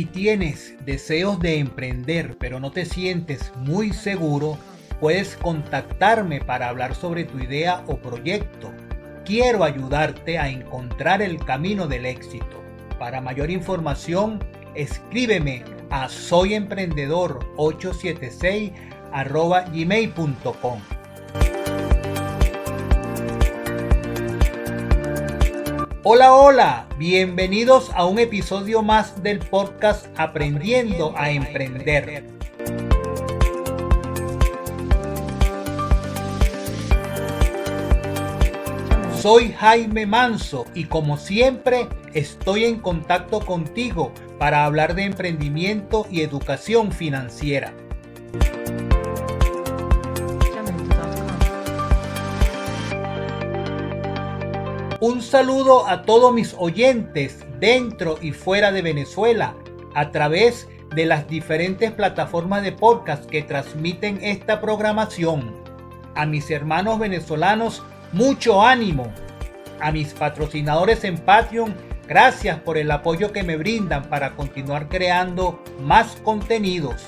[0.00, 4.56] Si tienes deseos de emprender pero no te sientes muy seguro,
[4.98, 8.72] puedes contactarme para hablar sobre tu idea o proyecto.
[9.26, 12.64] Quiero ayudarte a encontrar el camino del éxito.
[12.98, 14.42] Para mayor información,
[14.74, 18.72] escríbeme a soyemprendedor876
[19.70, 20.80] gmail.com.
[26.02, 32.24] Hola, hola, bienvenidos a un episodio más del podcast Aprendiendo a Emprender.
[39.20, 46.22] Soy Jaime Manso y como siempre estoy en contacto contigo para hablar de emprendimiento y
[46.22, 47.74] educación financiera.
[55.00, 59.54] Un saludo a todos mis oyentes dentro y fuera de Venezuela
[59.94, 65.54] a través de las diferentes plataformas de podcast que transmiten esta programación.
[66.14, 69.10] A mis hermanos venezolanos, mucho ánimo.
[69.80, 71.74] A mis patrocinadores en Patreon,
[72.06, 77.06] gracias por el apoyo que me brindan para continuar creando más contenidos.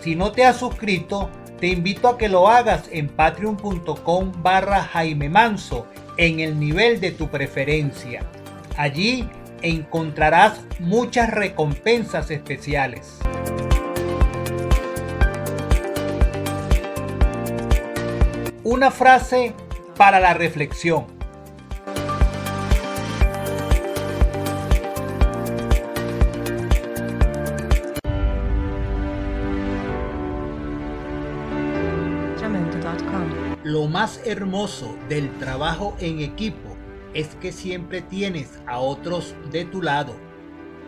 [0.00, 5.28] Si no te has suscrito, te invito a que lo hagas en patreon.com barra Jaime
[5.28, 5.86] Manso
[6.20, 8.20] en el nivel de tu preferencia.
[8.76, 9.26] Allí
[9.62, 13.16] encontrarás muchas recompensas especiales.
[18.62, 19.54] Una frase
[19.96, 21.19] para la reflexión.
[34.00, 36.74] Más hermoso del trabajo en equipo
[37.12, 40.14] es que siempre tienes a otros de tu lado.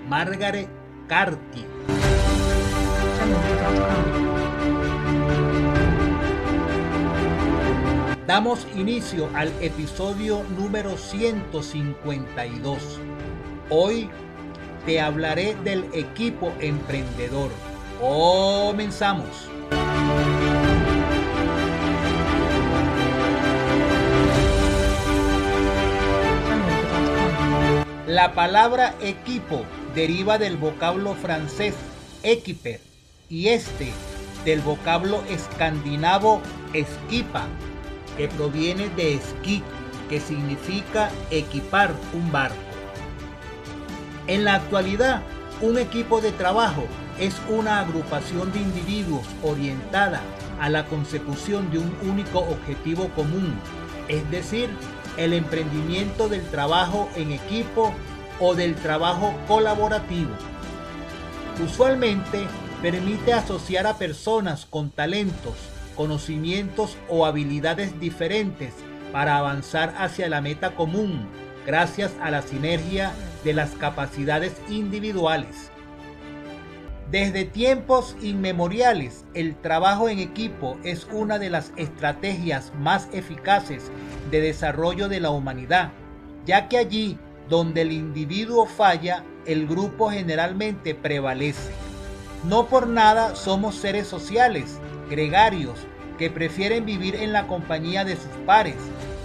[0.09, 0.71] Margaret
[1.09, 1.67] Carty.
[8.27, 12.99] Damos inicio al episodio número 152.
[13.69, 14.09] Hoy
[14.87, 17.51] te hablaré del equipo emprendedor.
[18.01, 19.51] Comenzamos.
[28.07, 29.65] La palabra equipo
[29.95, 31.77] deriva del vocablo francés
[32.25, 32.81] equiper
[33.29, 33.93] y este
[34.45, 36.43] del vocablo escandinavo
[36.73, 37.47] esquipa,
[38.17, 39.63] que proviene de esquí,
[40.09, 42.57] que significa equipar un barco.
[44.27, 45.23] En la actualidad,
[45.61, 46.83] un equipo de trabajo
[47.21, 50.23] es una agrupación de individuos orientada
[50.61, 53.55] a la consecución de un único objetivo común,
[54.09, 54.71] es decir,
[55.17, 57.93] el emprendimiento del trabajo en equipo
[58.41, 60.33] o del trabajo colaborativo.
[61.63, 62.47] Usualmente
[62.81, 65.55] permite asociar a personas con talentos,
[65.95, 68.73] conocimientos o habilidades diferentes
[69.13, 71.29] para avanzar hacia la meta común
[71.67, 73.13] gracias a la sinergia
[73.45, 75.71] de las capacidades individuales.
[77.13, 83.91] Desde tiempos inmemoriales, el trabajo en equipo es una de las estrategias más eficaces
[84.31, 85.91] de desarrollo de la humanidad,
[86.47, 87.19] ya que allí
[87.51, 91.71] donde el individuo falla, el grupo generalmente prevalece.
[92.49, 94.79] No por nada somos seres sociales,
[95.11, 95.81] gregarios,
[96.17, 98.77] que prefieren vivir en la compañía de sus pares,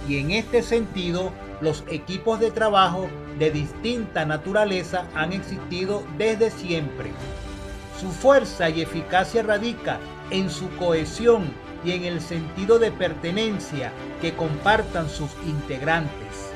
[0.06, 1.32] y en este sentido,
[1.62, 7.12] los equipos de trabajo de distinta naturaleza han existido desde siempre.
[8.00, 9.98] Su fuerza y eficacia radica
[10.30, 11.52] en su cohesión
[11.84, 16.52] y en el sentido de pertenencia que compartan sus integrantes,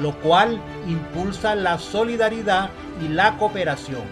[0.00, 2.70] lo cual impulsa la solidaridad
[3.04, 4.02] y la cooperación.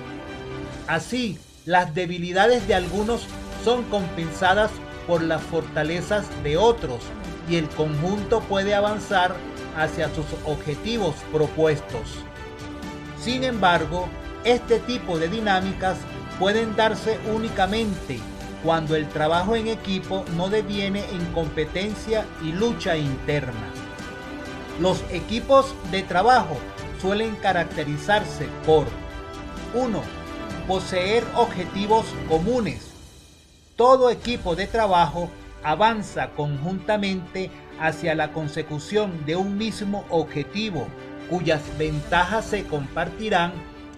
[0.86, 3.26] Así, las debilidades de algunos
[3.64, 4.70] son compensadas
[5.06, 7.00] por las fortalezas de otros
[7.48, 9.34] y el conjunto puede avanzar
[9.76, 12.18] hacia sus objetivos propuestos.
[13.20, 14.08] Sin embargo,
[14.44, 15.96] este tipo de dinámicas
[16.38, 18.18] pueden darse únicamente
[18.62, 23.72] cuando el trabajo en equipo no deviene en competencia y lucha interna.
[24.80, 26.56] Los equipos de trabajo
[27.00, 28.86] suelen caracterizarse por
[29.74, 30.02] 1.
[30.68, 32.92] Poseer objetivos comunes.
[33.76, 35.28] Todo equipo de trabajo
[35.64, 37.50] avanza conjuntamente
[37.80, 40.86] hacia la consecución de un mismo objetivo
[41.28, 43.52] cuyas ventajas se compartirán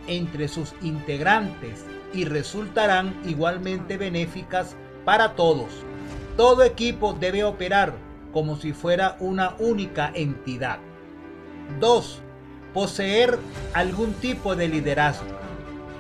[0.07, 1.85] entre sus integrantes
[2.15, 5.69] y resultarán igualmente benéficas para todos.
[6.37, 7.95] Todo equipo debe operar
[8.33, 10.79] como si fuera una única entidad.
[11.81, 12.21] 2.
[12.73, 13.39] Poseer
[13.73, 15.27] algún tipo de liderazgo.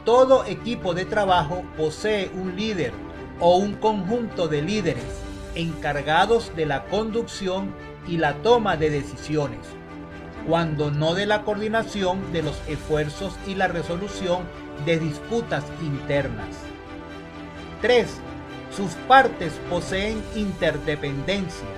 [0.04, 2.92] Todo equipo de trabajo posee un líder
[3.40, 5.04] o un conjunto de líderes
[5.54, 7.72] encargados de la conducción
[8.06, 9.60] y la toma de decisiones,
[10.46, 14.42] cuando no de la coordinación de los esfuerzos y la resolución
[14.84, 16.48] de disputas internas.
[17.80, 18.06] 3.
[18.74, 21.68] Sus partes poseen interdependencia,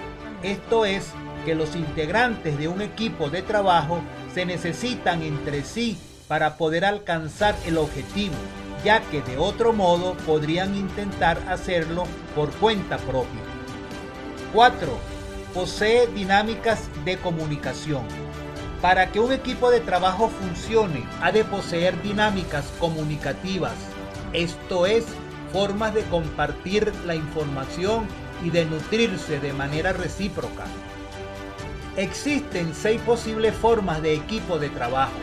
[0.43, 1.13] esto es,
[1.45, 4.01] que los integrantes de un equipo de trabajo
[4.35, 5.97] se necesitan entre sí
[6.29, 8.35] para poder alcanzar el objetivo,
[8.85, 12.05] ya que de otro modo podrían intentar hacerlo
[12.35, 13.41] por cuenta propia.
[14.53, 14.89] 4.
[15.55, 18.25] Posee dinámicas de comunicación.
[18.82, 23.75] Para que un equipo de trabajo funcione, ha de poseer dinámicas comunicativas,
[24.32, 25.06] esto es,
[25.52, 28.06] formas de compartir la información
[28.44, 30.64] y de nutrirse de manera recíproca.
[31.96, 35.14] Existen seis posibles formas de equipo de trabajo,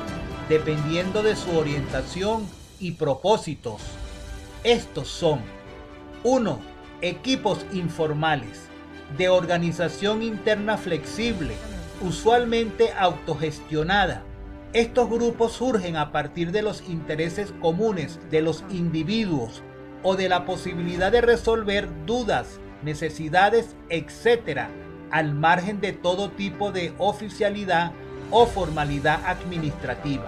[0.49, 2.47] dependiendo de su orientación
[2.79, 3.81] y propósitos.
[4.63, 5.41] Estos son
[6.23, 6.59] 1.
[7.01, 8.63] Equipos informales,
[9.17, 11.53] de organización interna flexible,
[12.01, 14.23] usualmente autogestionada.
[14.73, 19.61] Estos grupos surgen a partir de los intereses comunes de los individuos
[20.01, 24.67] o de la posibilidad de resolver dudas, necesidades, etc
[25.13, 27.91] al margen de todo tipo de oficialidad
[28.31, 30.25] o formalidad administrativa.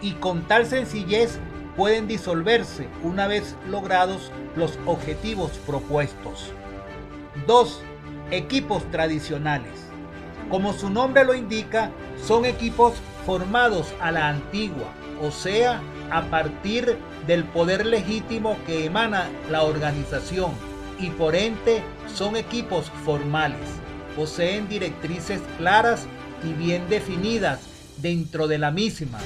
[0.00, 1.40] Y con tal sencillez
[1.76, 6.52] pueden disolverse una vez logrados los objetivos propuestos.
[7.48, 7.82] 2.
[8.30, 9.89] Equipos tradicionales.
[10.50, 11.90] Como su nombre lo indica,
[12.26, 12.94] son equipos
[13.24, 14.92] formados a la antigua,
[15.22, 15.80] o sea,
[16.10, 20.52] a partir del poder legítimo que emana la organización
[20.98, 21.82] y por ente
[22.12, 23.80] son equipos formales
[24.16, 26.06] poseen directrices claras
[26.44, 27.60] y bien definidas
[27.98, 29.18] dentro de la misma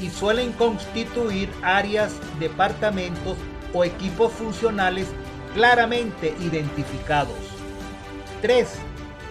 [0.00, 3.36] y suelen constituir áreas, departamentos
[3.72, 5.08] o equipos funcionales
[5.54, 7.38] claramente identificados.
[8.42, 8.68] 3.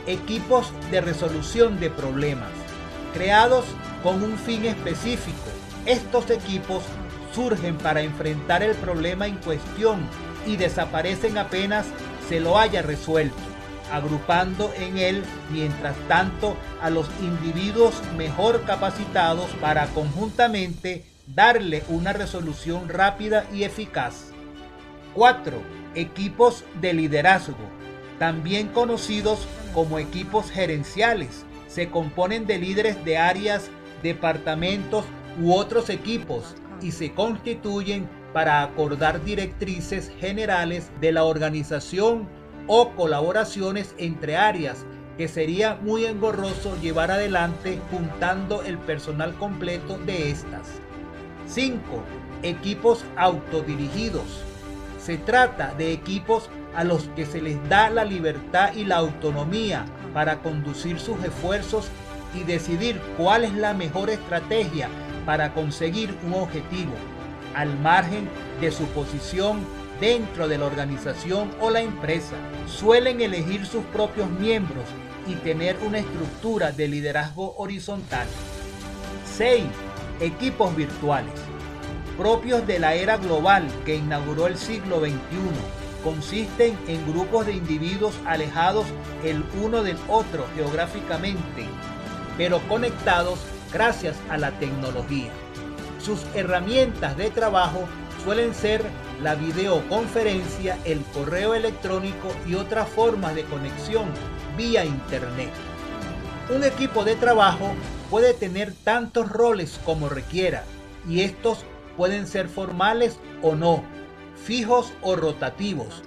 [0.08, 2.52] Equipos de resolución de problemas,
[3.14, 3.66] creados
[4.02, 5.38] con un fin específico.
[5.86, 6.84] Estos equipos
[7.34, 10.02] surgen para enfrentar el problema en cuestión
[10.46, 11.86] y desaparecen apenas
[12.28, 13.54] se lo haya resuelto
[13.92, 22.90] agrupando en él mientras tanto a los individuos mejor capacitados para conjuntamente darle una resolución
[22.90, 24.32] rápida y eficaz.
[25.14, 25.62] 4.
[25.94, 27.70] Equipos de liderazgo,
[28.24, 33.70] también conocidos como equipos gerenciales, se componen de líderes de áreas,
[34.02, 35.04] departamentos
[35.42, 42.30] u otros equipos y se constituyen para acordar directrices generales de la organización
[42.68, 44.86] o colaboraciones entre áreas
[45.18, 50.80] que sería muy engorroso llevar adelante juntando el personal completo de estas.
[51.48, 51.78] 5.
[52.42, 54.46] Equipos autodirigidos.
[54.98, 59.86] Se trata de equipos a los que se les da la libertad y la autonomía
[60.14, 61.88] para conducir sus esfuerzos
[62.34, 64.90] y decidir cuál es la mejor estrategia
[65.26, 66.94] para conseguir un objetivo,
[67.56, 68.30] al margen
[68.60, 69.60] de su posición
[70.00, 72.36] dentro de la organización o la empresa.
[72.68, 74.86] Suelen elegir sus propios miembros
[75.28, 78.28] y tener una estructura de liderazgo horizontal.
[79.38, 79.64] 6.
[80.20, 81.34] Equipos virtuales.
[82.18, 85.14] Propios de la era global que inauguró el siglo XXI.
[86.04, 88.86] Consisten en grupos de individuos alejados
[89.24, 91.66] el uno del otro geográficamente,
[92.38, 93.40] pero conectados
[93.72, 95.32] gracias a la tecnología.
[96.00, 97.88] Sus herramientas de trabajo
[98.24, 98.84] suelen ser
[99.22, 104.06] la videoconferencia, el correo electrónico y otras formas de conexión
[104.58, 105.50] vía Internet.
[106.54, 107.74] Un equipo de trabajo
[108.10, 110.66] puede tener tantos roles como requiera
[111.08, 111.60] y estos
[111.96, 113.84] pueden ser formales o no,
[114.44, 116.04] fijos o rotativos,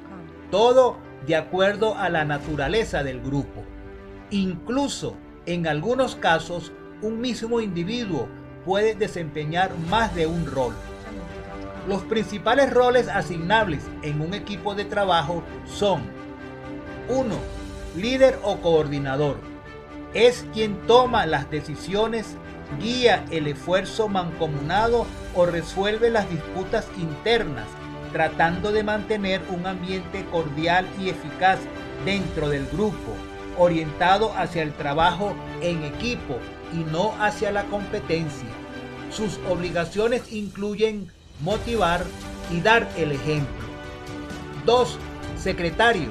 [0.50, 3.64] todo de acuerdo a la naturaleza del grupo.
[4.30, 5.16] Incluso
[5.46, 8.28] en algunos casos, un mismo individuo
[8.64, 10.74] puede desempeñar más de un rol.
[11.88, 16.02] Los principales roles asignables en un equipo de trabajo son
[17.08, 17.34] 1.
[17.96, 19.38] Líder o coordinador.
[20.12, 22.36] Es quien toma las decisiones,
[22.80, 27.68] guía el esfuerzo mancomunado o resuelve las disputas internas,
[28.16, 31.58] tratando de mantener un ambiente cordial y eficaz
[32.06, 33.14] dentro del grupo,
[33.58, 36.38] orientado hacia el trabajo en equipo
[36.72, 38.48] y no hacia la competencia.
[39.10, 42.06] Sus obligaciones incluyen motivar
[42.50, 43.66] y dar el ejemplo.
[44.64, 44.98] 2.
[45.38, 46.08] Secretario.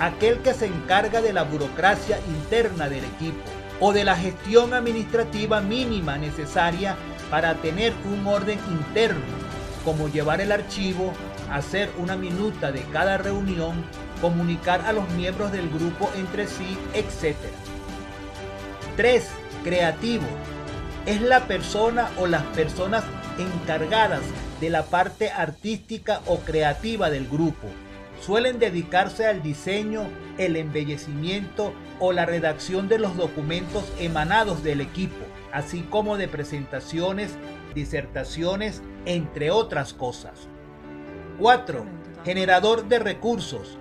[0.00, 3.44] Aquel que se encarga de la burocracia interna del equipo
[3.80, 6.96] o de la gestión administrativa mínima necesaria
[7.30, 9.47] para tener un orden interno,
[9.88, 11.14] como llevar el archivo,
[11.50, 13.72] hacer una minuta de cada reunión,
[14.20, 17.34] comunicar a los miembros del grupo entre sí, etc.
[18.98, 19.26] 3.
[19.64, 20.26] Creativo.
[21.06, 23.02] Es la persona o las personas
[23.38, 24.20] encargadas
[24.60, 27.66] de la parte artística o creativa del grupo.
[28.20, 30.02] Suelen dedicarse al diseño,
[30.36, 37.38] el embellecimiento o la redacción de los documentos emanados del equipo, así como de presentaciones,
[37.74, 40.48] disertaciones, entre otras cosas.
[41.38, 41.84] 4.
[42.24, 43.78] Generador de recursos.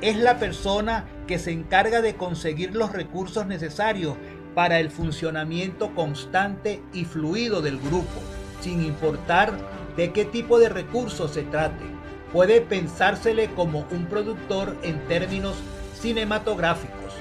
[0.00, 4.16] Es la persona que se encarga de conseguir los recursos necesarios
[4.54, 8.20] para el funcionamiento constante y fluido del grupo,
[8.60, 9.52] sin importar
[9.96, 11.84] de qué tipo de recursos se trate.
[12.32, 15.56] Puede pensársele como un productor en términos
[15.94, 17.14] cinematográficos.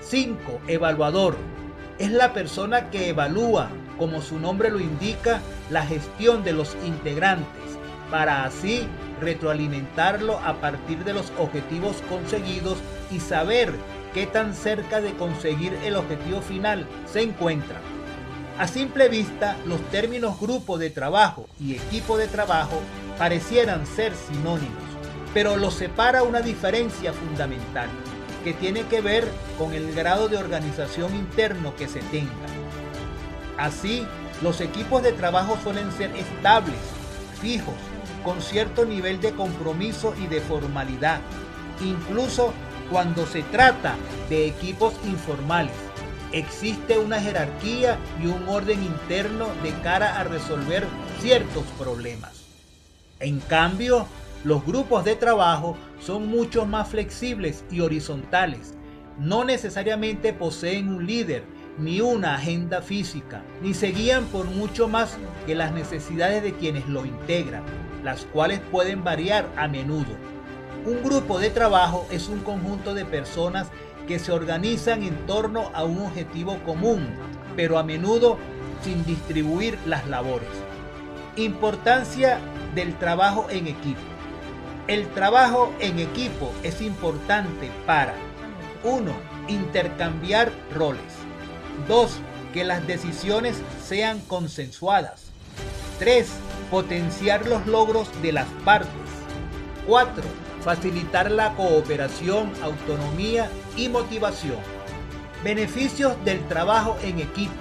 [0.00, 0.60] 5.
[0.66, 1.36] Evaluador.
[1.98, 7.78] Es la persona que evalúa, como su nombre lo indica, la gestión de los integrantes,
[8.10, 8.88] para así
[9.20, 12.78] retroalimentarlo a partir de los objetivos conseguidos
[13.10, 13.74] y saber
[14.14, 17.78] qué tan cerca de conseguir el objetivo final se encuentra.
[18.58, 22.80] A simple vista, los términos grupo de trabajo y equipo de trabajo
[23.18, 24.82] parecieran ser sinónimos,
[25.34, 27.90] pero los separa una diferencia fundamental,
[28.44, 29.28] que tiene que ver
[29.58, 32.69] con el grado de organización interno que se tenga.
[33.60, 34.06] Así,
[34.42, 36.80] los equipos de trabajo suelen ser estables,
[37.42, 37.74] fijos,
[38.24, 41.20] con cierto nivel de compromiso y de formalidad,
[41.80, 42.54] incluso
[42.90, 43.96] cuando se trata
[44.30, 45.74] de equipos informales
[46.32, 50.86] existe una jerarquía y un orden interno de cara a resolver
[51.20, 52.44] ciertos problemas.
[53.18, 54.06] En cambio,
[54.44, 58.74] los grupos de trabajo son mucho más flexibles y horizontales.
[59.18, 61.44] No necesariamente poseen un líder
[61.78, 66.86] ni una agenda física, ni se guían por mucho más que las necesidades de quienes
[66.88, 67.62] lo integran,
[68.02, 70.14] las cuales pueden variar a menudo.
[70.84, 73.68] Un grupo de trabajo es un conjunto de personas
[74.06, 77.06] que se organizan en torno a un objetivo común,
[77.56, 78.38] pero a menudo
[78.82, 80.48] sin distribuir las labores.
[81.36, 82.38] Importancia
[82.74, 84.00] del trabajo en equipo.
[84.86, 88.14] El trabajo en equipo es importante para
[88.82, 89.12] 1.
[89.48, 91.29] Intercambiar roles.
[91.88, 92.10] 2.
[92.52, 95.26] Que las decisiones sean consensuadas.
[95.98, 96.28] 3.
[96.70, 98.90] Potenciar los logros de las partes.
[99.86, 104.58] 4 facilitar la cooperación, autonomía y motivación.
[105.42, 107.54] Beneficios del trabajo en equipo.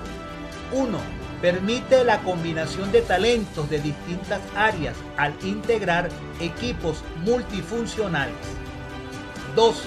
[0.74, 0.98] 1.
[1.42, 6.10] Permite la combinación de talentos de distintas áreas al integrar
[6.42, 8.36] equipos multifuncionales.
[9.56, 9.84] 2.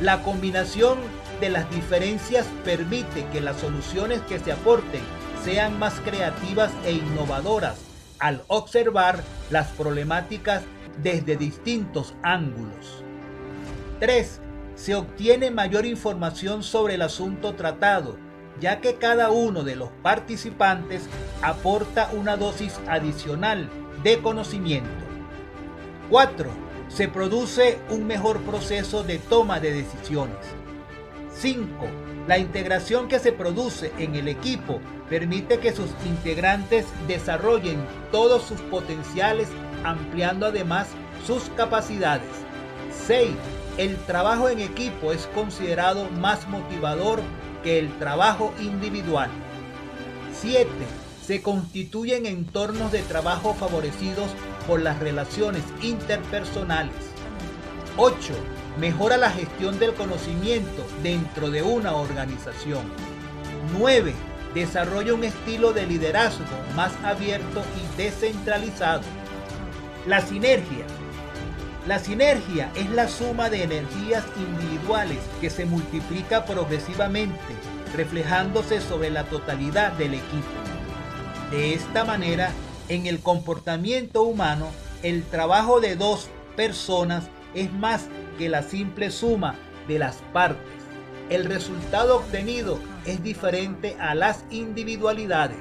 [0.00, 0.98] La combinación
[1.40, 5.02] de las diferencias permite que las soluciones que se aporten
[5.44, 7.78] sean más creativas e innovadoras
[8.18, 10.62] al observar las problemáticas
[11.02, 13.04] desde distintos ángulos.
[14.00, 14.40] 3.
[14.74, 18.16] Se obtiene mayor información sobre el asunto tratado,
[18.60, 21.02] ya que cada uno de los participantes
[21.42, 23.68] aporta una dosis adicional
[24.02, 25.04] de conocimiento.
[26.10, 26.50] 4.
[26.88, 30.36] Se produce un mejor proceso de toma de decisiones.
[31.38, 31.66] 5.
[32.26, 38.60] La integración que se produce en el equipo permite que sus integrantes desarrollen todos sus
[38.62, 39.48] potenciales
[39.84, 40.88] ampliando además
[41.26, 42.28] sus capacidades.
[43.06, 43.30] 6.
[43.76, 47.20] El trabajo en equipo es considerado más motivador
[47.62, 49.30] que el trabajo individual.
[50.32, 50.68] 7.
[51.22, 54.30] Se constituyen entornos de trabajo favorecidos
[54.66, 56.94] por las relaciones interpersonales.
[57.96, 58.34] 8.
[58.78, 62.82] Mejora la gestión del conocimiento dentro de una organización.
[63.78, 64.12] 9.
[64.52, 69.02] Desarrolla un estilo de liderazgo más abierto y descentralizado.
[70.06, 70.84] La sinergia.
[71.86, 77.38] La sinergia es la suma de energías individuales que se multiplica progresivamente,
[77.94, 80.50] reflejándose sobre la totalidad del equipo.
[81.50, 82.50] De esta manera,
[82.90, 84.68] en el comportamiento humano,
[85.02, 87.24] el trabajo de dos personas
[87.56, 88.06] es más
[88.38, 89.56] que la simple suma
[89.88, 90.60] de las partes.
[91.30, 95.58] El resultado obtenido es diferente a las individualidades.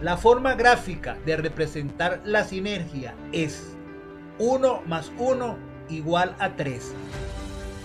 [0.00, 3.76] La forma gráfica de representar la sinergia es
[4.38, 5.56] 1 más 1
[5.90, 6.94] igual a 3.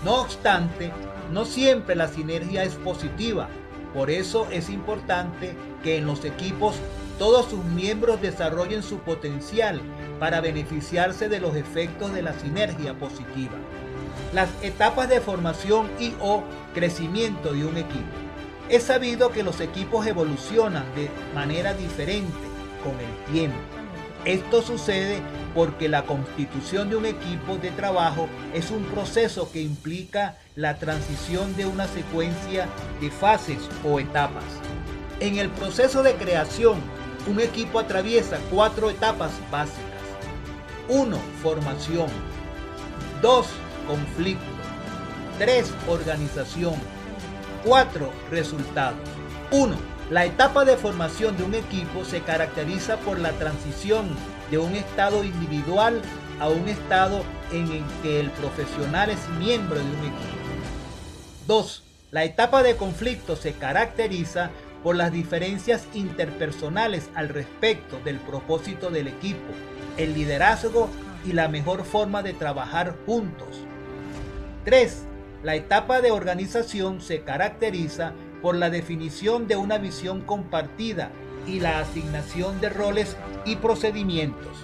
[0.04, 0.90] No obstante,
[1.32, 3.48] no siempre la sinergia es positiva.
[3.92, 6.76] Por eso es importante que en los equipos
[7.18, 9.80] todos sus miembros desarrollen su potencial
[10.22, 13.54] para beneficiarse de los efectos de la sinergia positiva.
[14.32, 18.06] Las etapas de formación y o crecimiento de un equipo.
[18.68, 22.38] Es sabido que los equipos evolucionan de manera diferente
[22.84, 23.58] con el tiempo.
[24.24, 25.18] Esto sucede
[25.56, 31.56] porque la constitución de un equipo de trabajo es un proceso que implica la transición
[31.56, 32.68] de una secuencia
[33.00, 34.44] de fases o etapas.
[35.18, 36.78] En el proceso de creación,
[37.26, 39.91] un equipo atraviesa cuatro etapas básicas.
[40.92, 41.18] 1.
[41.42, 42.08] Formación.
[43.22, 43.46] 2.
[43.88, 44.44] Conflicto.
[45.38, 45.72] 3.
[45.88, 46.74] Organización.
[47.64, 48.10] 4.
[48.30, 48.98] Resultados.
[49.50, 54.10] 1 la etapa de formación de un equipo se caracteriza por la transición
[54.50, 56.02] de un estado individual
[56.38, 60.42] a un estado en el que el profesional es miembro de un equipo.
[61.46, 61.82] 2.
[62.10, 64.50] La etapa de conflicto se caracteriza
[64.82, 69.52] por las diferencias interpersonales al respecto del propósito del equipo,
[69.96, 70.88] el liderazgo
[71.24, 73.64] y la mejor forma de trabajar juntos.
[74.64, 75.04] 3.
[75.42, 81.10] La etapa de organización se caracteriza por la definición de una visión compartida
[81.46, 84.56] y la asignación de roles y procedimientos.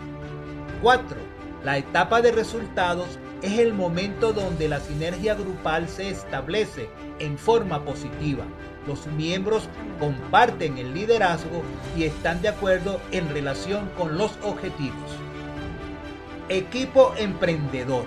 [0.83, 1.17] 4.
[1.65, 7.85] La etapa de resultados es el momento donde la sinergia grupal se establece en forma
[7.85, 8.45] positiva.
[8.89, 9.69] Los miembros
[10.01, 11.63] comparten el liderazgo
[11.95, 15.11] y están de acuerdo en relación con los objetivos.
[16.49, 18.05] Equipo emprendedor.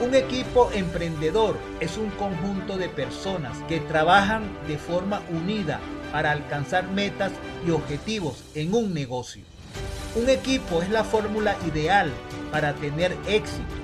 [0.00, 5.80] Un equipo emprendedor es un conjunto de personas que trabajan de forma unida
[6.12, 7.32] para alcanzar metas
[7.66, 9.42] y objetivos en un negocio.
[10.16, 12.12] Un equipo es la fórmula ideal
[12.52, 13.74] para tener éxito.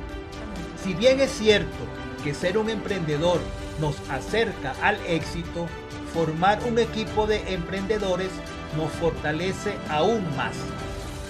[0.85, 1.79] Si bien es cierto
[2.23, 3.41] que ser un emprendedor
[3.81, 5.67] nos acerca al éxito,
[6.13, 8.31] formar un equipo de emprendedores
[8.77, 10.55] nos fortalece aún más.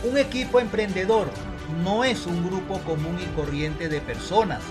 [0.04, 1.28] Un equipo emprendedor
[1.84, 4.62] no es un grupo común y corriente de personas,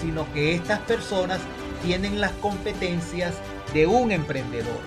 [0.00, 1.40] sino que estas personas
[1.82, 3.34] tienen las competencias
[3.72, 4.80] de un emprendedor.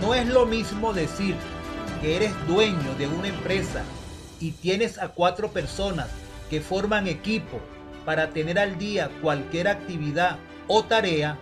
[0.00, 1.36] No es lo mismo decir
[2.00, 3.82] que eres dueño de una empresa
[4.40, 6.08] y tienes a cuatro personas
[6.50, 7.60] que forman equipo
[8.04, 10.38] para tener al día cualquier actividad
[10.68, 11.38] o tarea,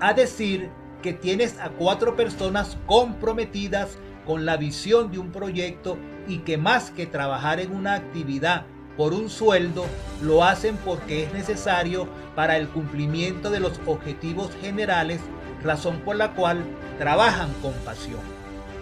[0.00, 0.70] a decir
[1.02, 6.90] que tienes a cuatro personas comprometidas con la visión de un proyecto y que más
[6.90, 9.86] que trabajar en una actividad por un sueldo,
[10.22, 15.20] lo hacen porque es necesario para el cumplimiento de los objetivos generales,
[15.62, 16.64] razón por la cual
[16.98, 18.20] trabajan con pasión.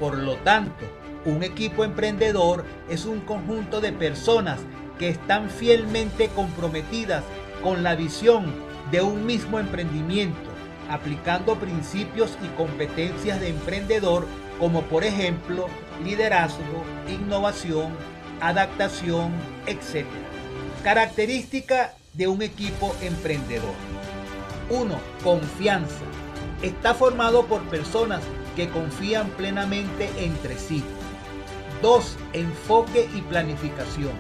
[0.01, 0.87] Por lo tanto,
[1.27, 4.61] un equipo emprendedor es un conjunto de personas
[4.99, 7.23] que están fielmente comprometidas
[7.63, 8.55] con la visión
[8.91, 10.51] de un mismo emprendimiento,
[10.89, 14.27] aplicando principios y competencias de emprendedor
[14.59, 15.67] como por ejemplo
[16.05, 17.93] liderazgo, innovación,
[18.41, 19.33] adaptación,
[19.67, 20.07] etc.
[20.83, 23.75] Característica de un equipo emprendedor.
[24.71, 24.99] 1.
[25.23, 26.05] Confianza.
[26.63, 28.23] Está formado por personas
[28.57, 30.83] que confían plenamente entre sí.
[31.83, 32.17] 2.
[32.33, 34.13] Enfoque y planificación.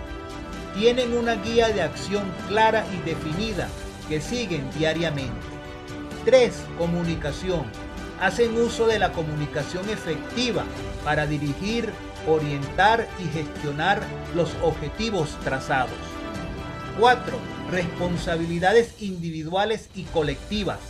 [0.74, 3.68] Tienen una guía de acción clara y definida
[4.08, 5.55] que siguen diariamente.
[6.26, 6.52] 3.
[6.76, 7.62] Comunicación.
[8.20, 10.64] Hacen uso de la comunicación efectiva
[11.04, 11.92] para dirigir
[12.26, 14.02] orientar y gestionar
[14.34, 15.94] los objetivos trazados.
[16.98, 17.38] 4.
[17.70, 20.80] Responsabilidades individuales y colectivas.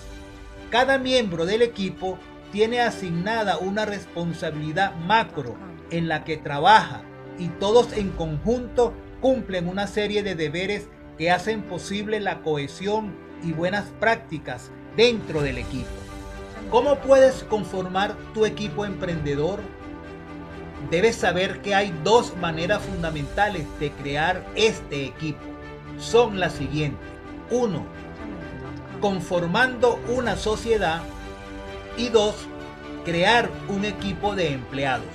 [0.70, 2.18] Cada miembro del equipo
[2.50, 5.58] tiene asignada una responsabilidad macro
[5.90, 7.02] en la que trabaja
[7.38, 13.52] y todos en conjunto cumplen una serie de deberes que hacen posible la cohesión y
[13.52, 15.88] buenas prácticas dentro del equipo.
[16.70, 19.60] ¿Cómo puedes conformar tu equipo emprendedor?
[20.90, 25.40] debes saber que hay dos maneras fundamentales de crear este equipo.
[25.98, 27.06] Son las siguientes.
[27.50, 27.84] Uno,
[29.00, 31.02] conformando una sociedad.
[31.96, 32.34] Y dos,
[33.04, 35.06] crear un equipo de empleados.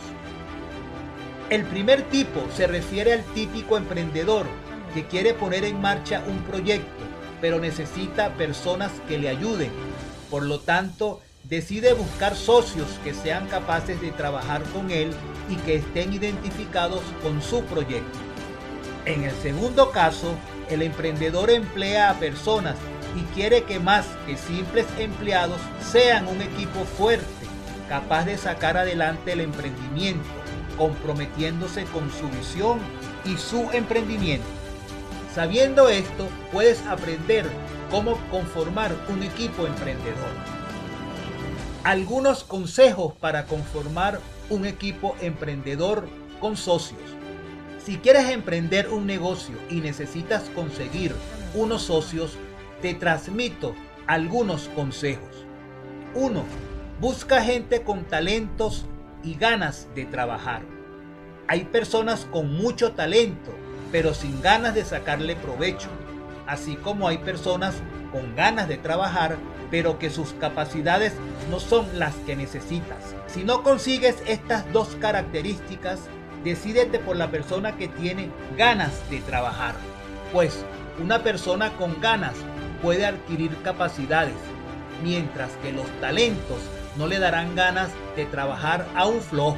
[1.50, 4.48] El primer tipo se refiere al típico emprendedor
[4.94, 7.04] que quiere poner en marcha un proyecto,
[7.42, 9.72] pero necesita personas que le ayuden.
[10.30, 15.12] Por lo tanto, decide buscar socios que sean capaces de trabajar con él
[15.50, 18.20] y que estén identificados con su proyecto.
[19.06, 20.36] En el segundo caso,
[20.70, 22.76] el emprendedor emplea a personas
[23.16, 25.60] y quiere que más que simples empleados
[25.92, 27.26] sean un equipo fuerte,
[27.90, 30.24] capaz de sacar adelante el emprendimiento,
[30.78, 32.80] comprometiéndose con su visión
[33.26, 34.48] y su emprendimiento.
[35.34, 37.46] Sabiendo esto, puedes aprender
[37.90, 40.62] cómo conformar un equipo emprendedor
[41.84, 46.08] algunos consejos para conformar un equipo emprendedor
[46.40, 47.02] con socios.
[47.84, 51.16] Si quieres emprender un negocio y necesitas conseguir
[51.56, 52.38] unos socios,
[52.82, 55.46] te transmito algunos consejos.
[56.14, 56.44] 1.
[57.00, 58.86] Busca gente con talentos
[59.24, 60.62] y ganas de trabajar.
[61.48, 63.52] Hay personas con mucho talento
[63.92, 65.90] pero sin ganas de sacarle provecho,
[66.48, 67.76] así como hay personas
[68.12, 69.38] con ganas de trabajar,
[69.70, 71.14] pero que sus capacidades
[71.50, 73.16] no son las que necesitas.
[73.28, 76.02] Si no consigues estas dos características,
[76.44, 79.76] decídete por la persona que tiene ganas de trabajar,
[80.34, 80.66] pues
[81.02, 82.36] una persona con ganas
[82.82, 84.36] puede adquirir capacidades,
[85.04, 86.60] mientras que los talentos
[86.98, 89.58] no le darán ganas de trabajar a un flojo.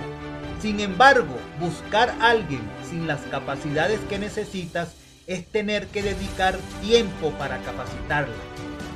[0.64, 4.94] Sin embargo, buscar a alguien sin las capacidades que necesitas
[5.28, 8.34] es tener que dedicar tiempo para capacitarla.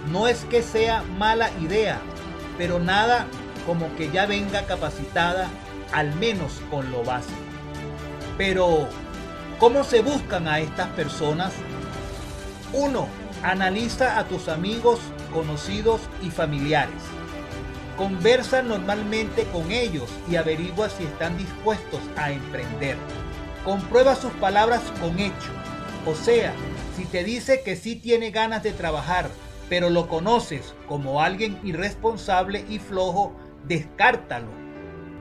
[0.10, 1.99] No es que sea mala idea,
[2.58, 3.27] pero nada
[3.65, 5.49] como que ya venga capacitada,
[5.91, 7.36] al menos con lo básico.
[8.38, 8.88] Pero,
[9.60, 11.51] ¿cómo se buscan a estas personas?
[12.71, 13.08] 1.
[13.43, 15.01] Analiza a tus amigos,
[15.34, 17.16] conocidos y familiares.
[17.97, 22.95] Conversa normalmente con ellos y averigua si están dispuestos a emprender.
[23.65, 25.49] Comprueba sus palabras con hechos.
[26.05, 26.53] O sea,
[26.95, 29.27] si te dice que sí tiene ganas de trabajar,
[29.67, 33.36] pero lo conoces como alguien irresponsable y flojo,
[33.67, 34.51] descártalo.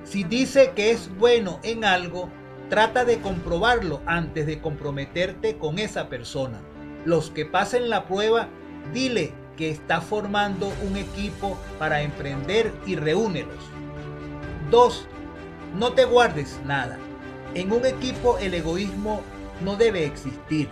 [0.05, 2.29] Si dice que es bueno en algo,
[2.69, 6.61] trata de comprobarlo antes de comprometerte con esa persona.
[7.07, 8.49] Los que pasen la prueba,
[8.93, 13.65] dile que está formando un equipo para emprender y reúnelos.
[14.71, 15.09] 2.
[15.75, 16.99] No te guardes nada.
[17.55, 19.23] En un equipo el egoísmo
[19.63, 20.69] no debe existir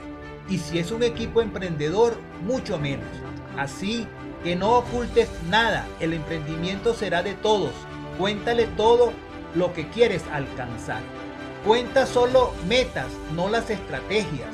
[0.49, 3.09] y si es un equipo emprendedor, mucho menos.
[3.57, 4.07] Así
[4.43, 7.73] que no ocultes nada, el emprendimiento será de todos.
[8.19, 9.13] Cuéntale todo
[9.55, 11.01] lo que quieres alcanzar.
[11.65, 14.51] Cuenta solo metas, no las estrategias.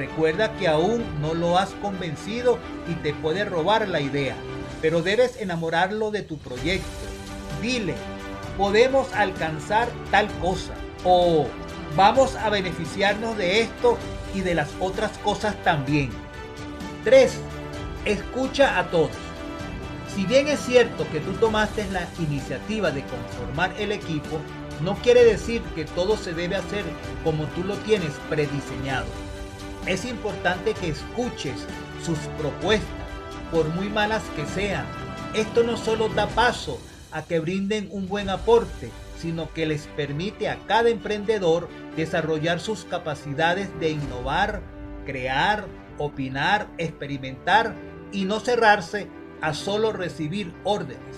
[0.00, 2.58] Recuerda que aún no lo has convencido
[2.88, 4.34] y te puede robar la idea,
[4.80, 6.88] pero debes enamorarlo de tu proyecto.
[7.60, 7.94] Dile,
[8.56, 10.72] podemos alcanzar tal cosa
[11.04, 11.48] o
[11.96, 13.98] vamos a beneficiarnos de esto
[14.34, 16.08] y de las otras cosas también.
[17.04, 17.34] 3.
[18.06, 19.10] Escucha a todos.
[20.14, 24.40] Si bien es cierto que tú tomaste la iniciativa de conformar el equipo,
[24.82, 26.84] no quiere decir que todo se debe hacer
[27.22, 29.04] como tú lo tienes prediseñado
[29.86, 31.66] es importante que escuches
[32.04, 32.88] sus propuestas,
[33.50, 34.86] por muy malas que sean.
[35.34, 36.80] Esto no solo da paso
[37.12, 42.84] a que brinden un buen aporte, sino que les permite a cada emprendedor desarrollar sus
[42.84, 44.62] capacidades de innovar,
[45.04, 45.66] crear,
[45.98, 47.74] opinar, experimentar
[48.12, 49.08] y no cerrarse
[49.40, 51.16] a solo recibir órdenes.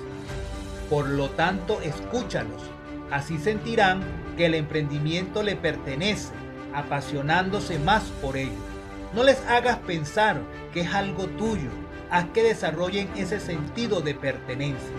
[0.89, 2.63] Por lo tanto, escúchalos.
[3.11, 4.03] Así sentirán
[4.37, 6.33] que el emprendimiento le pertenece
[6.75, 8.51] apasionándose más por ello.
[9.15, 10.41] No les hagas pensar
[10.73, 11.71] que es algo tuyo,
[12.11, 14.93] haz que desarrollen ese sentido de pertenencia.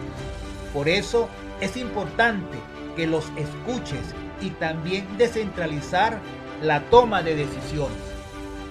[0.73, 1.29] Por eso
[1.61, 2.57] es importante
[2.95, 6.19] que los escuches y también descentralizar
[6.61, 7.97] la toma de decisiones.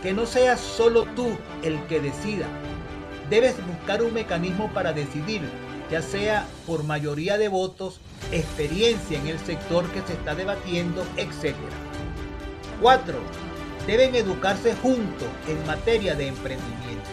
[0.03, 2.47] Que no seas solo tú el que decida.
[3.31, 5.43] Debes buscar un mecanismo para decidir,
[5.91, 8.01] ya sea por mayoría de votos,
[8.33, 11.55] experiencia en el sector que se está debatiendo, etc.
[12.83, 13.15] 4.
[13.87, 17.09] Deben educarse juntos en materia de emprendimiento.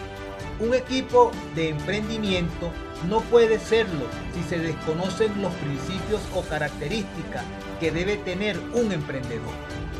[0.58, 2.72] Un equipo de emprendimiento
[3.08, 4.04] no puede serlo
[4.34, 7.44] si se desconocen los principios o características
[7.78, 9.54] que debe tener un emprendedor.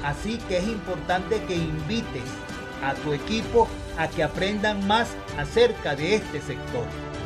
[0.04, 2.28] Así que es importante que invites
[2.82, 6.84] a tu equipo a que aprendan más acerca de este sector.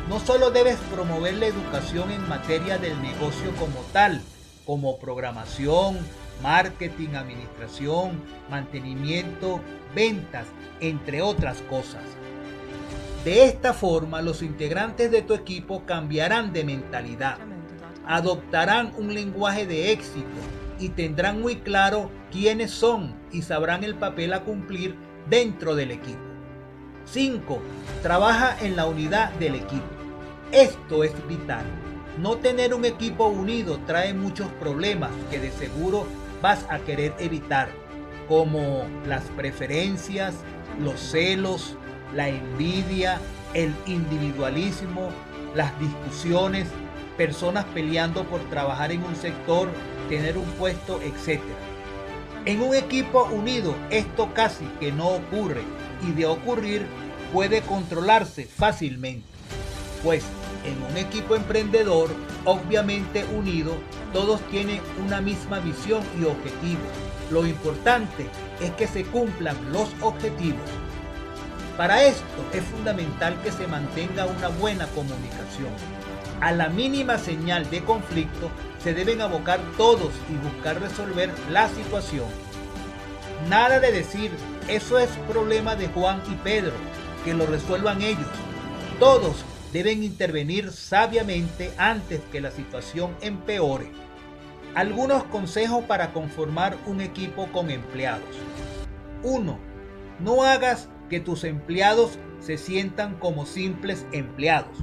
[0.08, 4.20] No solo debes promover la educación en materia del negocio como tal,
[4.66, 5.98] como programación,
[6.42, 8.20] marketing, administración,
[8.50, 9.60] mantenimiento,
[9.94, 10.46] ventas,
[10.80, 12.02] entre otras cosas.
[13.24, 17.38] De esta forma, los integrantes de tu equipo cambiarán de mentalidad,
[18.06, 20.28] adoptarán un lenguaje de éxito
[20.78, 24.94] y tendrán muy claro quiénes son y sabrán el papel a cumplir
[25.30, 26.20] dentro del equipo.
[27.06, 27.60] 5.
[28.02, 29.84] Trabaja en la unidad del equipo.
[30.52, 31.64] Esto es vital.
[32.18, 36.06] No tener un equipo unido trae muchos problemas que de seguro
[36.44, 37.70] vas a querer evitar,
[38.28, 40.34] como las preferencias,
[40.78, 41.78] los celos,
[42.14, 43.18] la envidia,
[43.54, 45.08] el individualismo,
[45.54, 46.68] las discusiones,
[47.16, 49.70] personas peleando por trabajar en un sector,
[50.10, 51.40] tener un puesto, etc.
[52.44, 55.62] En un equipo unido esto casi que no ocurre
[56.06, 56.84] y de ocurrir
[57.32, 59.26] puede controlarse fácilmente,
[60.02, 60.22] pues
[60.64, 62.10] en un equipo emprendedor,
[62.44, 63.74] obviamente unido,
[64.12, 66.82] todos tienen una misma visión y objetivo.
[67.30, 68.28] Lo importante
[68.60, 70.68] es que se cumplan los objetivos.
[71.76, 75.70] Para esto es fundamental que se mantenga una buena comunicación.
[76.40, 78.50] A la mínima señal de conflicto
[78.82, 82.26] se deben abocar todos y buscar resolver la situación.
[83.48, 84.30] Nada de decir
[84.68, 86.72] eso es problema de Juan y Pedro,
[87.24, 88.28] que lo resuelvan ellos.
[89.00, 93.90] Todos deben intervenir sabiamente antes que la situación empeore.
[94.76, 98.36] Algunos consejos para conformar un equipo con empleados.
[99.24, 99.58] 1.
[100.20, 104.78] No hagas que tus empleados se sientan como simples empleados.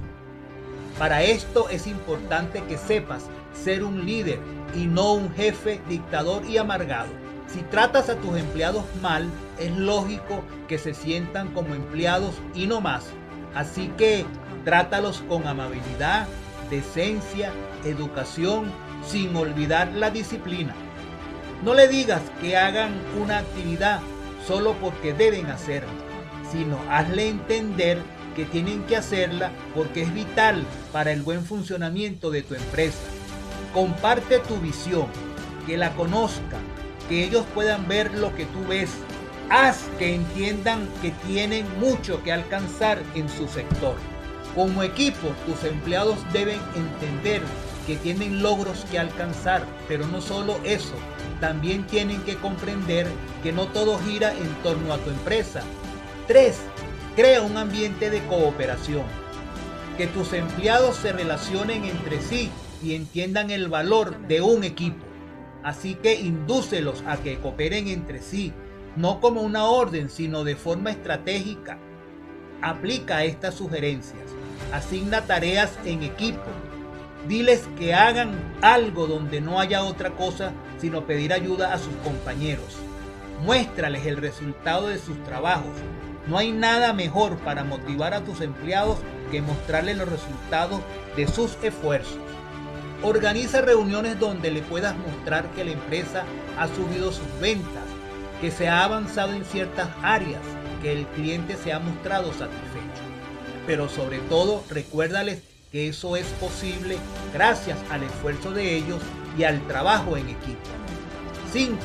[1.00, 4.40] Para esto es importante que sepas ser un líder
[4.76, 7.12] y no un jefe dictador y amargado.
[7.48, 12.82] Si tratas a tus empleados mal, es lógico que se sientan como empleados y no
[12.82, 13.06] más.
[13.54, 14.26] Así que
[14.64, 16.28] trátalos con amabilidad,
[16.70, 17.52] decencia,
[17.84, 18.72] educación,
[19.06, 20.76] sin olvidar la disciplina.
[21.64, 24.00] No le digas que hagan una actividad
[24.48, 25.92] solo porque deben hacerla,
[26.52, 28.00] sino hazle entender
[28.36, 33.04] que tienen que hacerla porque es vital para el buen funcionamiento de tu empresa.
[33.74, 35.08] Comparte tu visión,
[35.68, 36.62] que la conozcan,
[37.08, 38.92] que ellos puedan ver lo que tú ves.
[39.50, 43.96] Haz que entiendan que tienen mucho que alcanzar en su sector.
[44.56, 47.42] Como equipo, tus empleados deben entender
[47.88, 50.94] que tienen logros que alcanzar, pero no solo eso,
[51.40, 53.08] también tienen que comprender
[53.44, 55.62] que no todo gira en torno a tu empresa.
[56.28, 56.60] 3.
[57.16, 59.04] Crea un ambiente de cooperación.
[59.98, 62.52] Que tus empleados se relacionen entre sí
[62.84, 65.06] y entiendan el valor de un equipo.
[65.64, 68.54] Así que indúcelos a que cooperen entre sí,
[68.96, 71.78] no como una orden, sino de forma estratégica.
[72.62, 74.22] Aplica estas sugerencias.
[74.72, 76.46] Asigna tareas en equipo.
[77.28, 82.78] Diles que hagan algo donde no haya otra cosa sino pedir ayuda a sus compañeros.
[83.44, 85.72] Muéstrales el resultado de sus trabajos.
[86.28, 88.98] No hay nada mejor para motivar a tus empleados
[89.32, 90.82] que mostrarles los resultados
[91.16, 92.18] de sus esfuerzos.
[93.04, 96.24] Organiza reuniones donde le puedas mostrar que la empresa
[96.58, 97.86] ha subido sus ventas,
[98.40, 100.42] que se ha avanzado en ciertas áreas,
[100.82, 103.11] que el cliente se ha mostrado satisfecho.
[103.68, 106.98] Pero sobre todo recuérdales que eso es posible
[107.34, 109.00] gracias al esfuerzo de ellos
[109.38, 110.60] y al trabajo en equipo.
[111.52, 111.78] 5.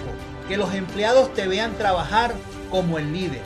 [0.49, 2.35] Que los empleados te vean trabajar
[2.71, 3.43] como el líder.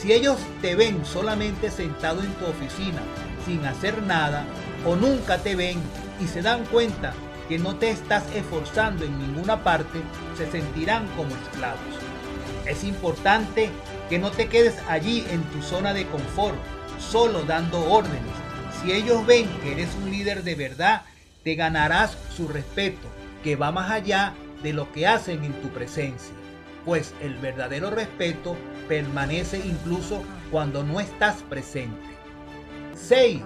[0.00, 3.00] Si ellos te ven solamente sentado en tu oficina
[3.46, 4.44] sin hacer nada
[4.84, 5.80] o nunca te ven
[6.20, 7.14] y se dan cuenta
[7.48, 10.00] que no te estás esforzando en ninguna parte,
[10.36, 11.80] se sentirán como esclavos.
[12.66, 13.70] Es importante
[14.08, 16.56] que no te quedes allí en tu zona de confort,
[17.10, 18.32] solo dando órdenes.
[18.80, 21.02] Si ellos ven que eres un líder de verdad,
[21.44, 23.08] te ganarás su respeto,
[23.42, 26.34] que va más allá de lo que hacen en tu presencia,
[26.84, 28.56] pues el verdadero respeto
[28.88, 32.00] permanece incluso cuando no estás presente.
[32.94, 33.42] 6.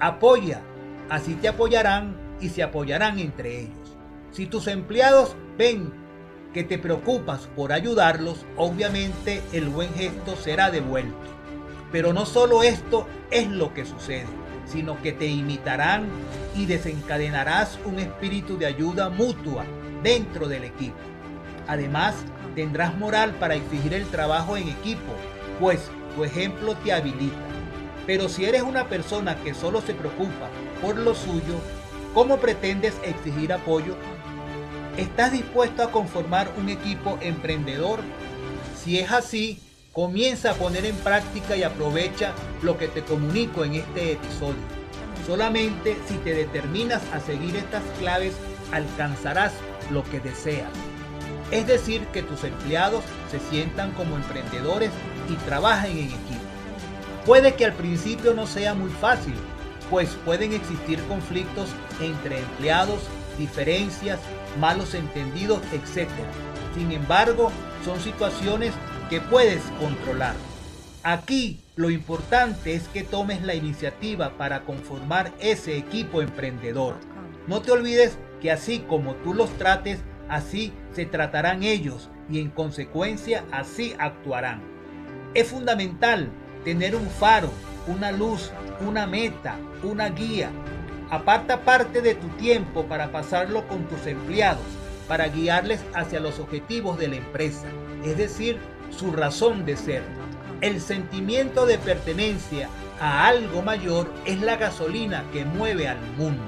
[0.00, 0.62] Apoya
[1.12, 3.98] Así te apoyarán y se apoyarán entre ellos.
[4.30, 5.92] Si tus empleados ven
[6.54, 11.41] que te preocupas por ayudarlos, obviamente el buen gesto será devuelto.
[11.92, 14.26] Pero no solo esto es lo que sucede,
[14.66, 16.08] sino que te imitarán
[16.56, 19.64] y desencadenarás un espíritu de ayuda mutua
[20.02, 20.96] dentro del equipo.
[21.68, 22.14] Además,
[22.54, 25.12] tendrás moral para exigir el trabajo en equipo,
[25.60, 27.36] pues tu ejemplo te habilita.
[28.06, 30.48] Pero si eres una persona que solo se preocupa
[30.80, 31.60] por lo suyo,
[32.14, 33.94] ¿cómo pretendes exigir apoyo?
[34.96, 38.00] ¿Estás dispuesto a conformar un equipo emprendedor?
[38.76, 39.60] Si es así,
[39.92, 44.62] comienza a poner en práctica y aprovecha lo que te comunico en este episodio.
[45.26, 48.34] Solamente si te determinas a seguir estas claves,
[48.72, 49.52] alcanzarás
[49.90, 50.70] lo que deseas.
[51.50, 54.90] Es decir, que tus empleados se sientan como emprendedores
[55.28, 56.40] y trabajen en equipo.
[57.26, 59.34] Puede que al principio no sea muy fácil,
[59.90, 61.68] pues pueden existir conflictos
[62.00, 63.00] entre empleados,
[63.38, 64.18] diferencias,
[64.58, 66.08] malos entendidos, etc.
[66.74, 67.52] Sin embargo,
[67.84, 68.72] son situaciones
[69.12, 70.34] que puedes controlar.
[71.02, 76.94] Aquí lo importante es que tomes la iniciativa para conformar ese equipo emprendedor.
[77.46, 82.48] No te olvides que así como tú los trates, así se tratarán ellos y en
[82.48, 84.62] consecuencia así actuarán.
[85.34, 86.30] Es fundamental
[86.64, 87.50] tener un faro,
[87.88, 90.50] una luz, una meta, una guía.
[91.10, 94.64] Aparta parte de tu tiempo para pasarlo con tus empleados,
[95.06, 97.66] para guiarles hacia los objetivos de la empresa,
[98.06, 98.58] es decir,
[98.96, 100.02] su razón de ser.
[100.60, 102.68] El sentimiento de pertenencia
[103.00, 106.42] a algo mayor es la gasolina que mueve al mundo.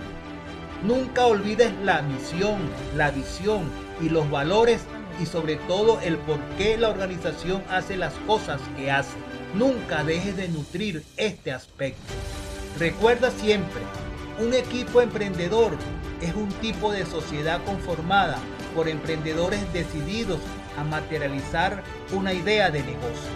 [0.84, 2.60] Nunca olvides la misión,
[2.96, 3.62] la visión
[4.00, 4.82] y los valores
[5.20, 9.16] y sobre todo el por qué la organización hace las cosas que hace.
[9.54, 12.12] Nunca dejes de nutrir este aspecto.
[12.78, 13.82] Recuerda siempre,
[14.38, 15.72] un equipo emprendedor
[16.20, 18.38] es un tipo de sociedad conformada
[18.74, 20.40] por emprendedores decididos
[20.76, 21.82] a materializar
[22.12, 23.30] una idea de negocio.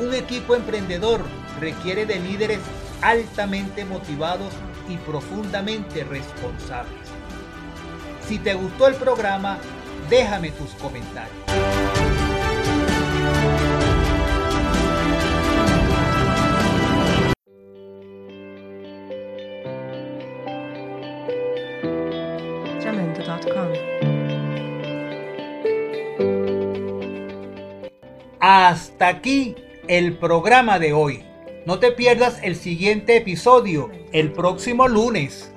[0.00, 1.22] Un equipo emprendedor
[1.60, 2.60] requiere de líderes
[3.02, 4.52] altamente motivados
[4.88, 7.08] y profundamente responsables.
[8.26, 9.58] Si te gustó el programa,
[10.08, 11.91] déjame tus comentarios.
[28.54, 29.54] Hasta aquí
[29.88, 31.24] el programa de hoy.
[31.64, 35.50] No te pierdas el siguiente episodio el próximo lunes.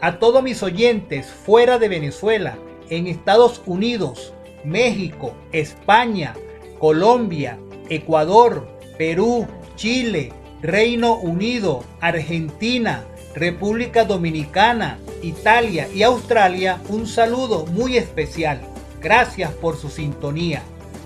[0.00, 2.58] A todos mis oyentes fuera de Venezuela,
[2.88, 4.34] en Estados Unidos,
[4.64, 6.34] México, España,
[6.80, 7.56] Colombia,
[7.88, 8.66] Ecuador,
[8.98, 18.60] Perú, Chile, Reino Unido, Argentina, República Dominicana, Italia y Australia, un saludo muy especial.
[19.00, 20.64] Gracias por su sintonía.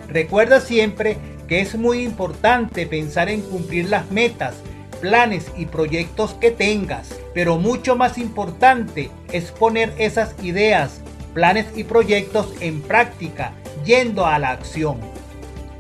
[0.09, 4.55] Recuerda siempre que es muy importante pensar en cumplir las metas,
[5.01, 11.03] planes y proyectos que tengas, pero mucho más importante es poner esas ideas,
[11.35, 13.53] planes y proyectos en práctica,
[13.85, 14.99] yendo a la acción.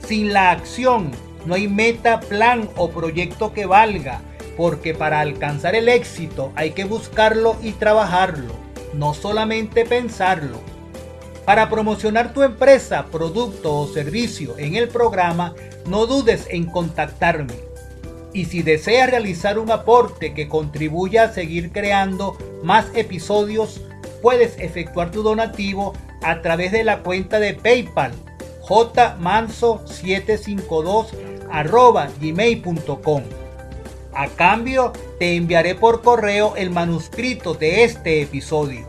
[0.06, 1.10] Sin la acción
[1.46, 4.20] no hay meta, plan o proyecto que valga,
[4.56, 8.54] porque para alcanzar el éxito hay que buscarlo y trabajarlo,
[8.92, 10.73] no solamente pensarlo.
[11.44, 15.54] Para promocionar tu empresa, producto o servicio en el programa,
[15.86, 17.52] no dudes en contactarme.
[18.32, 23.82] Y si deseas realizar un aporte que contribuya a seguir creando más episodios,
[24.22, 28.12] puedes efectuar tu donativo a través de la cuenta de PayPal
[28.66, 31.08] jmanso752
[32.20, 33.22] gmail.com.
[34.14, 38.86] A cambio, te enviaré por correo el manuscrito de este episodio.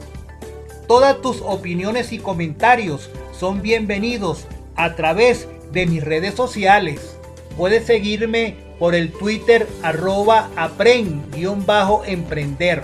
[0.87, 4.45] Todas tus opiniones y comentarios son bienvenidos
[4.75, 7.17] a través de mis redes sociales.
[7.57, 12.83] Puedes seguirme por el Twitter arroba aprend-emprender,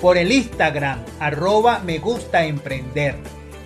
[0.00, 3.14] por el Instagram arroba me gusta emprender,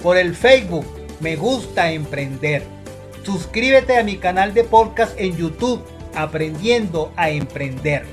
[0.00, 0.87] por el Facebook
[1.18, 2.62] me gusta emprender.
[3.24, 5.83] Suscríbete a mi canal de podcast en YouTube
[6.14, 8.05] Aprendiendo a Emprender.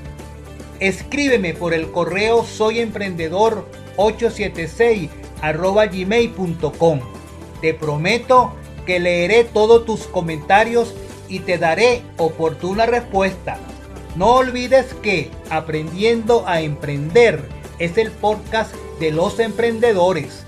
[0.79, 6.99] Escríbeme por el correo soyemprendedor 876 arroba gmail.com.
[7.61, 8.53] Te prometo
[8.85, 10.93] que leeré todos tus comentarios
[11.27, 13.57] y te daré oportuna respuesta.
[14.15, 17.47] No olvides que Aprendiendo a Emprender
[17.79, 20.45] es el podcast de los emprendedores.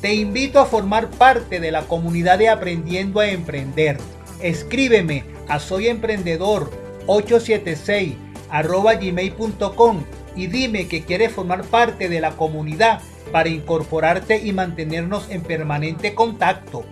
[0.00, 3.98] Te invito a formar parte de la comunidad de Aprendiendo a Emprender.
[4.40, 6.70] Escríbeme a soyemprendedor
[7.06, 8.14] 876
[8.50, 10.04] arroba gmail.com
[10.36, 13.00] y dime que quieres formar parte de la comunidad
[13.32, 16.84] para incorporarte y mantenernos en permanente contacto.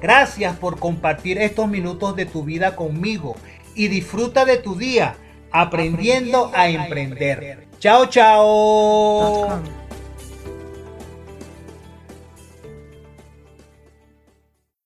[0.00, 3.36] Gracias por compartir estos minutos de tu vida conmigo
[3.74, 5.16] y disfruta de tu día
[5.50, 7.66] aprendiendo, a, emprender.
[7.78, 9.62] Chao, chao.